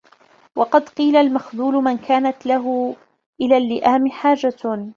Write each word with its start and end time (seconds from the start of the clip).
وَقَدْ 0.55 0.89
قِيلَ 0.89 1.15
الْمَخْذُولُ 1.15 1.75
مَنْ 1.83 1.97
كَانَتْ 1.97 2.45
لَهُ 2.45 2.95
إلَى 3.41 3.57
اللِّئَامِ 3.57 4.07
حَاجَةٌ 4.09 4.87